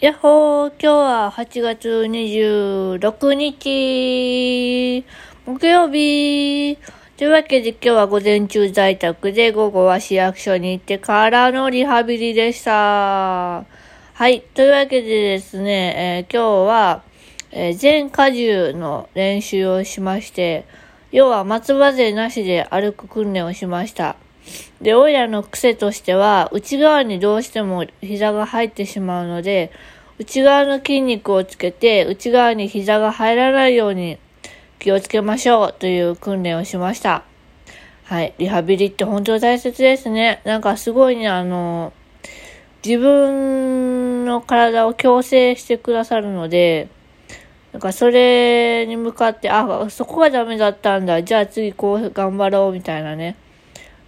[0.00, 5.04] やっほー、今日は8月26日、
[5.44, 6.78] 木曜日。
[7.16, 12.70] というわけで今日は午前中在宅で午後は市役所に行ってからのリハビリでした。
[12.70, 14.42] はい。
[14.54, 17.02] というわけでですね、えー今日は、
[17.50, 20.64] えー全荷重の練習をしまして、
[21.10, 24.14] 要は松葉勢なしで歩く訓練をしました。
[24.80, 29.70] で、オイラの癖としては、内側にどうしても膝が入ってしまうので、
[30.18, 34.18] 内側の筋肉をつけて、内側に膝が入らないように
[34.78, 37.24] 気をつけましょうという訓練をしました。
[38.04, 38.34] はい。
[38.38, 40.40] リハビリって本当大切ですね。
[40.44, 41.92] なんかすごいね、あの、
[42.84, 46.88] 自分の体を矯正してくださるので、
[47.72, 51.22] なんかそれに向かって、あ、そこがダメだったんだ。
[51.22, 53.36] じゃあ次こう頑張ろうみたいなね。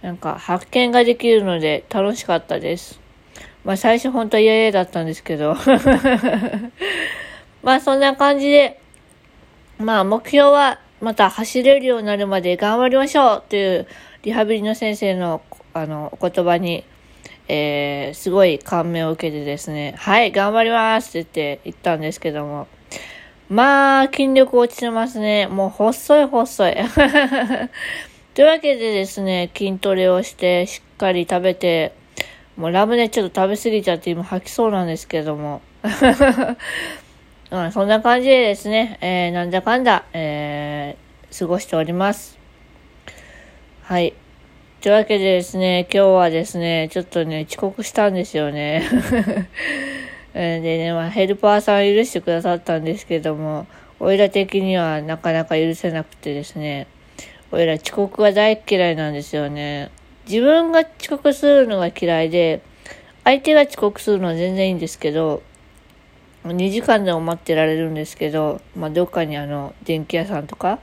[0.01, 2.99] なんか発見ができるので楽しかったです。
[3.63, 5.55] まあ最初本当は嫌々だったんですけど。
[7.63, 8.79] まあそんな感じで、
[9.77, 13.87] まあ目標はまた走れるようになるまで頑張りましょうという
[14.23, 15.41] リハビリの先生の
[15.73, 16.83] あのお言葉に、
[17.47, 22.67] えー、すごい感銘を受けてですね、はい、頑張りますって言って言ったんですけども、
[23.49, 25.47] まあ筋力落ちてますね。
[25.47, 26.75] もう細い細い。
[28.33, 31.93] というわけでですね、筋トレをして、しっかり食べて、
[32.55, 35.61] もうラムネちょっと食べ過ぎちゃって今吐きそうなんですけども。
[37.51, 42.39] うん、そんな感じでですね、えー、なんだかんだ、えー、過ごしております。
[43.83, 44.13] はい。
[44.79, 48.83] というわけでですね、今日はですね、ちょっとね、遅刻したんですよね。
[50.33, 53.67] でね、まあ、ヘルパーさん許してくださったんですけども、
[53.99, 56.87] おいら的にはなかなか許せなくてですね、
[57.51, 59.91] おいら遅刻が大嫌いなんですよね。
[60.27, 62.61] 自分が遅刻するのが嫌いで、
[63.23, 65.43] 相手が遅刻するのは全然いいんですけど、
[66.45, 70.79] 2時間でも待ってられるんですけど、まあ、どっかにあの、電気屋さんとか、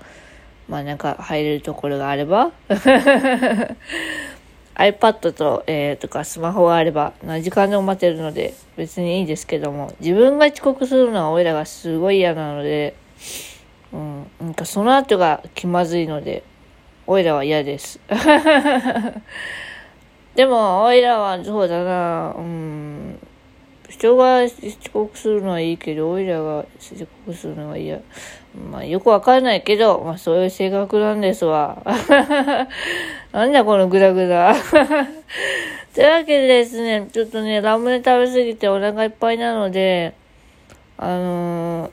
[0.68, 2.52] まあなんか入れるところがあれば、
[4.74, 12.94] iPad と、えー、とかスマホがあれば何時間でも待てるので別にいいですけども、自分が遅刻するのはおいらがすごい嫌なので、
[13.92, 16.44] うん、なんかその後が気まずいので、
[17.10, 17.98] おいらは嫌です。
[20.36, 23.18] でも、おいらはそうだな、うん、
[23.88, 24.52] 人が遅
[24.92, 27.98] 刻するのはいいけど、おいらが遅刻するのは嫌。
[28.70, 31.82] まあ、よくわかんないけど、まあ、そういう性格なんですわ。
[33.32, 34.54] なんだこのグダグダ。
[35.94, 40.12] というわけでですね、ちょっとね、ラムネ食べ過ぎてお腹いっぱいなので、
[40.98, 41.90] あのー、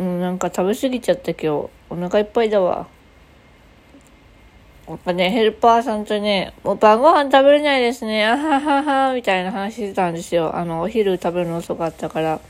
[0.00, 1.48] うん、なんか食べ過ぎちゃった今日。
[1.88, 2.86] お腹いっぱいだわ。
[4.90, 8.26] やっぱね、ヘルパーさんとね、もう晩ご飯食べれないですね。
[8.26, 10.56] あははは、みたいな話してたんですよ。
[10.56, 12.40] あの、お昼食べるの遅かったから。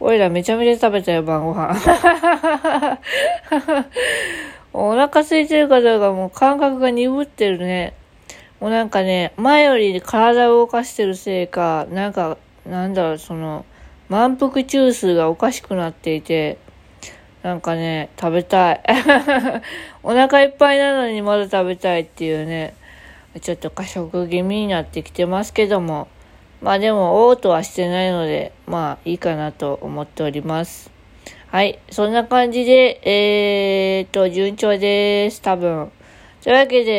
[0.00, 1.74] おいらめちゃめちゃ食べたよ、晩ご飯。
[4.72, 7.94] お腹空いてるかどうかもう感覚が鈍ってるね。
[8.60, 13.64] もうなんかね、前より体を動かしてるせいか、なんか、なんだろう、その、
[14.08, 16.58] 満腹中枢がおかしくなっていて、
[17.48, 18.82] なんかね、食べたい。
[20.04, 22.74] お腹いっぱいなのにまだ食べたいっていうね、
[23.40, 26.08] ちょっと過食気味になってきてますけども、
[26.60, 30.90] まあでも、嘔吐はしてないので、まあいいかなと思っております。
[31.46, 31.78] はい。
[31.90, 35.40] そんな感じで、えーっと、順調です。
[35.40, 35.90] 多分。
[36.42, 36.92] というわけで、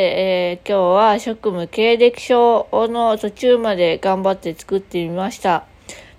[0.50, 5.69] えー今日は職務経歴書の途中まで頑張って作ってみました。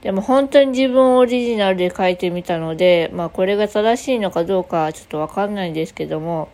[0.02, 6.50] でも本当に自分オリジナルで書いてみたので、まあこれが正しいのかどうかちょっとわかんないんですけども、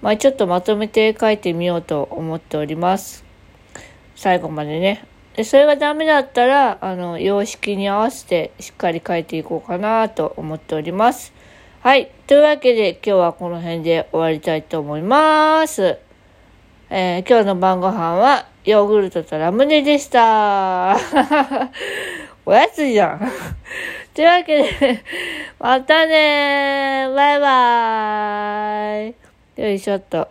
[0.00, 3.24] まあちょっとまとめて書いてみようと思っております。
[4.16, 5.04] 最後までね。
[5.36, 11.32] で、それがダメだったら、あの、様式に合わせてしっかり書いていこうかなと思っております。
[11.80, 12.10] はい。
[12.26, 15.98] というわけで今日はこの辺で終わりたいと思います。
[16.90, 20.96] えー今日の晩ご飯はヨーグルトとラムネでした。
[22.46, 23.30] おやつじゃん。
[24.14, 25.04] というわけで、
[25.58, 29.14] またねバイバー
[29.58, 29.62] イ。
[29.62, 30.28] よいしょっと。